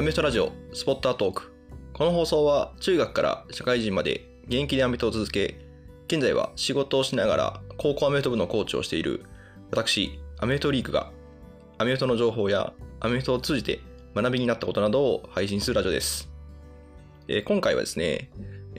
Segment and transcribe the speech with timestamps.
[0.00, 1.52] アメフトラジオスポッタートーク。
[1.92, 5.60] この放送は中学から社会人まで現役でアメフトを続け、
[6.06, 9.26] 現在は仕事をしながら高校アメフト部のコーチをしている
[9.70, 11.12] 私、アメフトリークが
[11.76, 13.80] アメフトの情報やアメフトを通じて
[14.14, 16.30] 学びになったことなどを配信するラジオです。
[17.28, 18.30] えー今回はですね、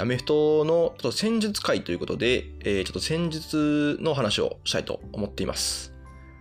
[0.00, 5.92] アメフトのちょっと戦術会ということで、えーちょっと戦術の話をしたいと思っています。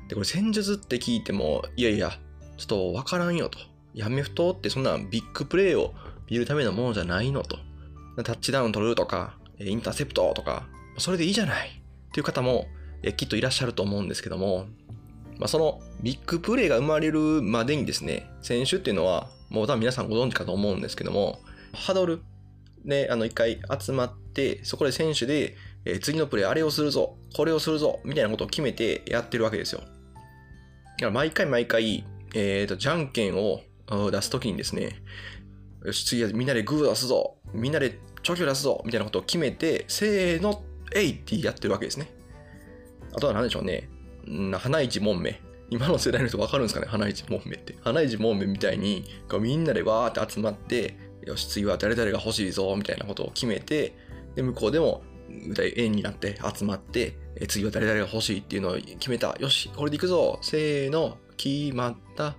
[0.07, 2.11] で、これ戦術って聞いても、いやいや、
[2.55, 3.59] ちょっとわからんよと。
[3.93, 5.93] やアメフトってそんなビッグプレーを
[6.29, 7.57] 見るためのものじゃないのと。
[8.23, 12.67] タッチダウン取るとか、インターセプトとか、それでいいじゃないっていう方も、
[13.17, 14.67] きっといらっしゃると思うんですけども、
[15.39, 21.39] まあ、そのビッグプレーが生まれるまでにですね、選手っていうのは、もう多分皆さんご存知かと思うんですけども、
[21.73, 22.21] ハドル、
[22.83, 25.55] ね、あの一回集まって、そこで選手で、
[26.01, 29.81] 次のプレーあれをするぞ、これをするぞ、みたいなことを決めてやってるわけですよ。
[29.81, 29.91] だか
[31.05, 35.01] ら毎回毎回、えーと、じゃんけんをうん出すときにですね、
[35.85, 42.11] よし、次はみんなでグー出すぞ、みんなでチョキを出すぞ、みたいなことを決めて、せーの、えいってやってるわけですね。
[43.13, 43.89] あとは何でしょうね。
[44.27, 45.41] うん花一門目。
[45.69, 47.77] 今の世代の人分かるんですかね花一門目って。
[47.81, 53.95] 花一門目みたいに、こうみんなでわーって集まって、よし、次は誰々が欲しいぞ、みたいなことを決めて、
[54.35, 55.03] で、向こうでも、
[55.77, 59.35] 円になって集まって、次は誰々が欲しいっていうのを決めた。
[59.39, 60.39] よし、これで行くぞ。
[60.41, 62.35] せーの、決まった。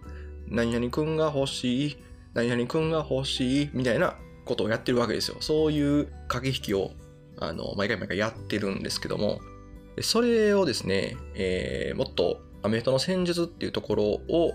[0.52, 1.96] 何々くんが欲しい。
[2.34, 3.70] 何々くんが欲しい。
[3.72, 5.38] みたいなことをやってるわけですよ。
[5.40, 6.92] そういう駆け引きを、
[7.38, 9.40] あの、毎回毎回やってるんですけども、
[10.00, 14.54] それをですね、えーもっとアメフトの戦術っていうところを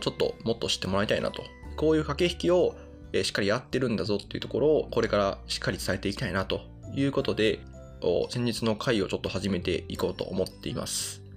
[0.00, 1.42] ちょっともっと知ってもらいたいなと。
[1.76, 2.76] こういう駆け引きを、
[3.22, 6.60] しっかりやってるんだぞっていうところをこれからしっかり伝えていきたいなと
[6.94, 7.60] いうことで、
[8.30, 11.27] 先日の回をちょっと始めていこうと思っています。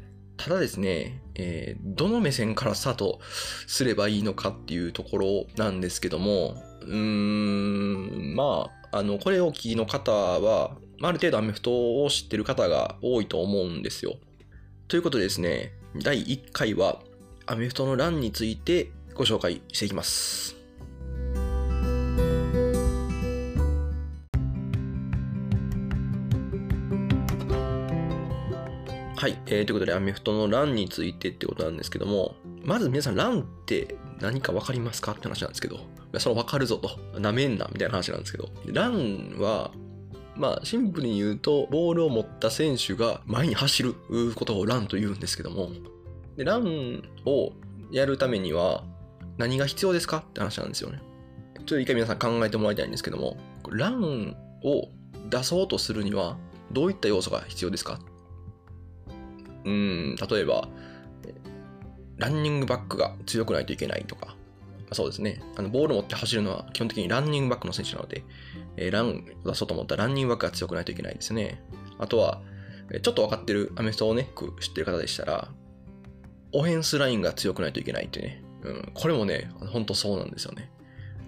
[0.43, 3.19] ただですね、えーどの目線からスタート
[3.67, 14.15] すればいいのかっていうところなんですけども、うーん、まあ、あの、これをお聞きの方は、ある程度アメフトを知ってる方が多いと思うんですよ。
[14.87, 16.99] ということでですね、第1回は
[17.45, 20.60] アメフトの欄についてご紹介していきます。
[29.21, 32.33] はい、えーということでアメフトの欄についてってことなんですけども、
[32.63, 35.81] まず皆さん欄って何か分かりますかって話なんですけど、
[36.17, 39.69] その分かるぞと、なめんなみたいな話なんですけど、欄は
[40.35, 43.93] まあ、シンプルに言うと、ボールを持った選手が前に走る
[44.33, 45.69] ことをランと言うんですけども、
[46.35, 47.51] でランを
[47.91, 48.83] やるためには
[49.37, 50.99] 何が必要ですかって話なんですよね。
[51.57, 53.37] ちょっと一回皆さん考えてもらいたいんですけども、
[53.69, 54.89] ランを
[55.29, 56.37] 出そうとするには
[56.71, 57.99] どういった要素が必要ですか
[59.65, 60.67] うん、例えば、
[62.17, 64.35] ランニングバックが強くないといけないとか、
[64.93, 65.41] そうですね。
[65.55, 68.23] あのボール持って走るのは基本的にランニングバックの選手なので、
[68.77, 71.63] えーランを出そうと思ったらランニングバックが強くないといけないですね。
[71.97, 72.41] あとは、
[73.01, 74.29] ちょっと分かってるアメフトをね、
[74.59, 75.49] 知ってる方でしたら、
[76.51, 78.43] オフェンスラインが強くないといけないってね。
[78.63, 80.69] うん、これもね、本当そうなんですよね。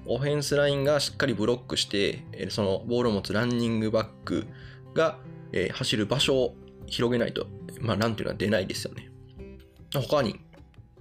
[0.05, 4.45] オフェンスラインがしっかりブロックして、そのボールを持つランニングバック
[4.93, 5.17] が、
[5.53, 6.55] えー走る場所を
[6.87, 7.47] 広げないと、
[7.83, 9.09] まあ、ランっていうのは出ないですよね。
[9.93, 10.39] 他に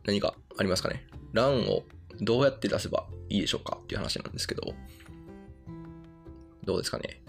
[0.05, 1.07] 何かありますかね？
[1.33, 1.85] ランを
[2.21, 4.75] どうやって出せばいいでしょうかっていう話なんですけど、
[6.65, 7.23] どうですかね？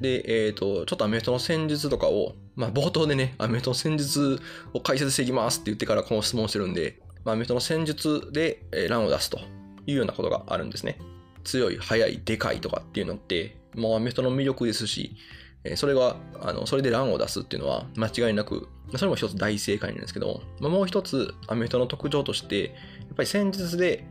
[0.00, 4.40] で、えっ、と、ちょっとアメフトの戦術とかを、まあ、冒頭でね、アメフトの戦術
[4.72, 9.38] を解説していきますって言ってからこの質問してるんで、まあ、アメフトの戦術で、えーランを出すと
[9.86, 10.98] いうようなことがあるんですね。
[11.44, 15.16] 強い、速い、でかいとかっていうのって、もうアメフトの魅力ですし、
[15.64, 22.70] えそれが、あの、それでランを出すっていうのは間違いなく、それも一つ大正解なんですけど、まあもう一つアメフトの特徴として、や
[23.12, 24.04] っぱり戦術で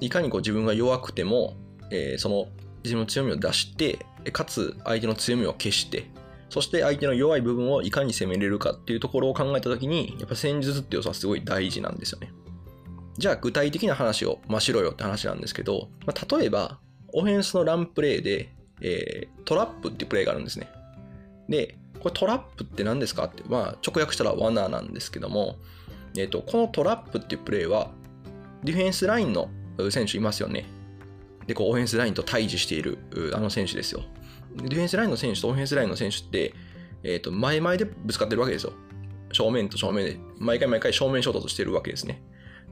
[0.00, 1.54] いかにこう自分が弱くても、
[1.90, 2.48] えーその
[2.84, 6.10] 自分の強みを出して、かつ相手の強みを消して、
[6.50, 12.30] そして相手の弱い部分をいかに攻めれるかっていうところを考えたときに、やっぱ戦術って要素はすごい大事なんですよね。
[13.16, 16.78] じゃあ具体的な話を、まあ、しろよって話なんですけど、まあ、例えば、
[17.12, 20.68] オフェンスのランプレーで、えートラップっていうプレーがあるんですね。
[21.48, 25.56] で、これトラップって何ですかって、まあ、直訳したら罠なんですけども、
[26.16, 27.90] えっ、と、このトラップっていうプレーは、
[28.62, 29.48] ディフェンスラインの
[29.90, 30.66] 選手いますよね。
[31.46, 32.98] で、こう、オフェンスラインと対峙している
[33.34, 34.02] あの選手ですよ。
[34.56, 36.54] ディフェンスラインの選手とオフェンスラインの選手って、
[37.02, 38.72] えっ、と、前々でぶつかってるわけですよ。
[39.32, 42.22] 正面と正面で、毎回毎回正面衝突してるわけですね。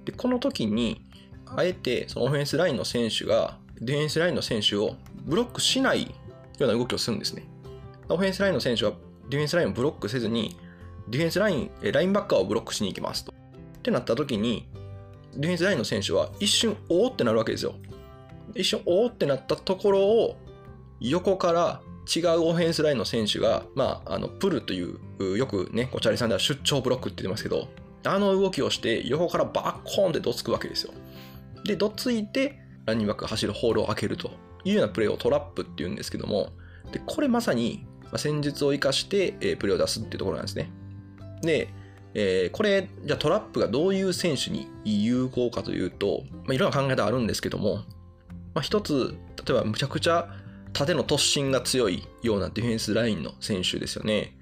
[0.05, 1.05] で、この時に、
[1.47, 6.11] あえて、そのオフェンスラインの選手が、ディフェンスラインの選手をブロックしないよ
[6.61, 7.45] うな動きをするんですね。
[8.09, 8.93] オフェンスラインの選手は
[9.29, 10.57] ディフェンスラインをブロックせずに、
[11.09, 13.33] ディフェンスライン、ラインバッカーをブロックしに行きますと。
[13.33, 14.69] ってなった時に、
[15.35, 17.75] ディフェンスラインの選手は一瞬、おーってなるわけですよ。
[18.55, 20.37] 一瞬、おーってなったところを、
[21.01, 21.81] 横から
[22.15, 27.69] 違うオフェンスラインの選手が、まあ、あの、プルという、よくね、こチャリさんでは出張ブロックって言ってますけど、
[28.05, 30.93] あの動きをして、横からバッコーンってどつくわけですよ。
[31.65, 34.33] で、どついて、ランニングバックが走るホールを開けると
[34.65, 36.51] いうようなプレーをトラップっていうんですけども、
[36.91, 40.71] で、これまさに、まあ戦術を生かして、えープレーを出すっていうところなんですね。
[41.43, 41.69] で、
[42.15, 47.77] えーこれ、じゃあトラップがどういう選手に有効かというと、まあ、いろんな考え方あるんですけども、
[48.55, 49.17] まあ、一つ、
[49.47, 50.29] 例えばむちゃくちゃ
[50.73, 54.37] 縦の突進が強いようなディフェンスラインの選手ですよね。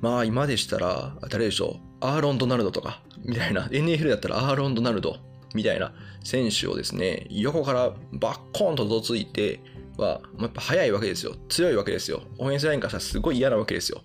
[0.00, 5.16] まあ今でしたら、誰でしょう、アーロン・ドナルドとか、みたいな、NFL だったらアーロン・ドナルド
[5.54, 5.92] みたいな
[6.24, 9.60] 選手をですね、横からバッコーンとどついて
[9.96, 11.34] は、まあやっぱ速いわけですよ。
[11.48, 12.22] 強いわけですよ。
[12.38, 14.02] オフェンスラインからしたらすごい嫌なわけですよ。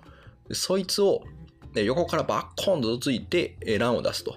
[0.47, 1.23] でそいつを
[1.73, 4.35] ね横からバッコンとどついて、えーランを出すと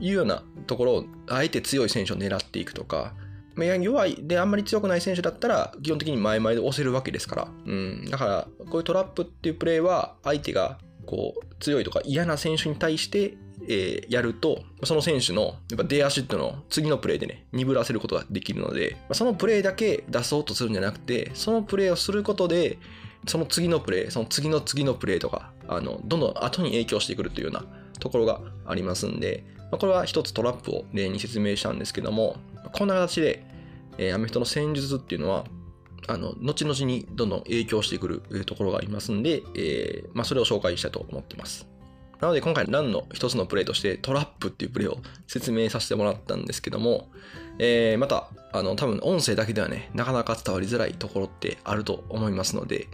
[0.00, 3.14] いうようなところを、あえて強い選手を狙っていくとか、
[3.54, 13.36] まあ弱いであんまり強くない選手だったら基本的に前々で押せるわけですから、うん、だからこういうトラップっていうプレーは相手がこう強いとか嫌な選手に対して、
[13.68, 22.78] えーやるとその選手のやっぱ出足っていうの次のプレーでね鈍らせることができるのでそのプレーだけ出そうとするんじゃなくてそのプレーをすることで
[23.26, 27.64] その次のプレーその次の次のプレーとかあのどんどん後に影響してくるというような
[27.98, 32.36] ところがありますんで、まあこれは一つトラップを例に説明したんですけども
[32.72, 33.46] こんな形で、
[33.96, 35.44] えーアメフトの戦術っていうのは
[36.06, 41.66] あの後々にどんどん影響してくるところがありますんで、えーまあ、それを紹介したいと思ってます。
[42.24, 47.10] なので今回ランの一つのプレーとしてトラップっていうプレーを説明させてもらったんですけども、
[47.58, 52.88] えーまたあの多分音声だけではねなかなか伝わりづらいところってあると思いますので、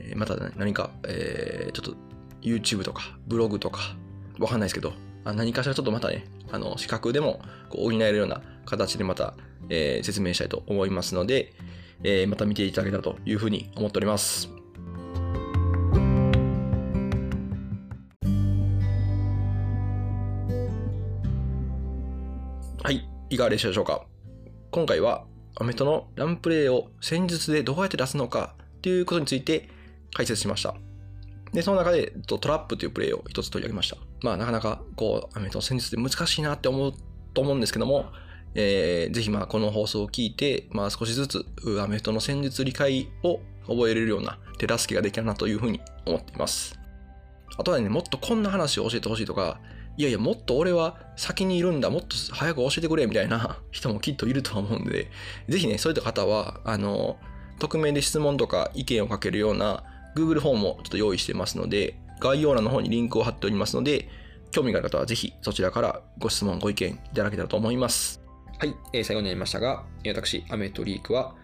[0.00, 1.96] えーまた、ね、何か、えーちょっと
[2.42, 3.94] YouTube とかブログとか
[4.40, 4.92] わかんないですけど
[5.24, 9.34] あ何かしらちょっとまたねあの視覚でもこう補えるような形でまた、
[9.68, 11.52] えー説明したいと思いますので、
[12.02, 14.63] えーまた見ていただけたらというふうに思っております。
[22.84, 24.04] はい、いかがでしたでしょうか？
[24.70, 25.24] 今回は
[25.56, 28.56] アメフトのランプレーを戦術でどうやって出すのか？
[28.60, 29.70] っていうことについて
[30.12, 30.74] 解説しました。
[31.54, 33.96] で、その中でトラップというプレーを一つ取り上げました。
[34.20, 36.92] まあなかなかこう、アメフトの戦術で難しいなって思う
[37.32, 38.12] と思うんですけども、
[38.54, 41.46] えーぜひまあこの放送を聞いて、まあ少しずつ
[41.82, 46.78] アメフトの戦術理解を覚えれるような手助けができたなというふうに思っています。
[47.56, 49.58] あとはね、もっとこんな話を教えてほしいとか、
[49.96, 55.10] いやいや、もっと俺は先にいるんだ、もっと早く教えてくれみたいな 人もきっといると思うんで、
[55.48, 57.18] ぜひね、そういった方は、あの、
[57.58, 59.84] 匿名で質問とか意見をかけるような
[60.16, 64.08] Google フォームをちょっと用意してますので、概要欄の方にリンクを貼っておりますので、
[64.50, 68.22] 興味がある方はぜひそちらからご質問、ご意見いただけたらと思います。
[68.58, 71.34] はい、えー最後になりましたが、私、アメフトリークは、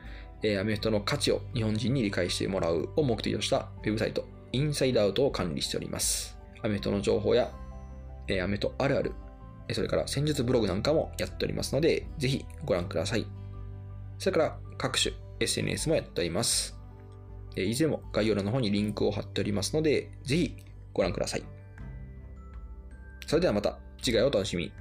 [0.42, 6.38] えーアメフトの価値を日本人に理解してもらうを目的としたウェブサイト、インサイドアウトを管理しております。
[6.62, 7.50] アメフトの情報や、
[8.30, 9.12] えーアメトあるある、
[9.72, 13.26] それから戦術ブログなんかもやっておりますので、ぜひご覧ください。
[14.18, 16.78] それから各種 SNS もやっております。
[17.56, 20.56] えーいずれも概要欄の方にリンクを貼っておりますので、ぜひ
[20.94, 21.42] ご覧ください。
[23.26, 24.72] それではまた次回お楽しみに。